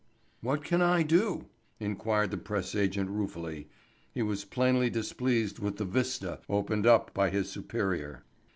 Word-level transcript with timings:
"What 0.41 0.63
can 0.63 0.81
I 0.81 1.03
do?" 1.03 1.45
inquired 1.79 2.31
the 2.31 2.37
press 2.37 2.73
agent 2.73 3.11
ruefully. 3.11 3.67
He 4.11 4.23
was 4.23 4.45
plainly 4.45 4.89
displeased 4.89 5.59
with 5.59 5.77
the 5.77 5.85
vista 5.85 6.39
opened 6.49 6.87
up 6.87 7.13
by 7.13 7.29
his 7.29 7.51
superior. 7.51 8.23